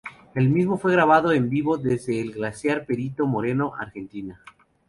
El 0.33 0.49
mismo 0.49 0.79
fue 0.79 0.93
grabado 0.93 1.31
en 1.31 1.47
vivo 1.47 1.77
desde 1.77 2.19
el 2.19 2.31
Glaciar 2.31 2.87
Perito 2.87 3.27
Moreno, 3.27 3.73
Argentina. 3.77 4.41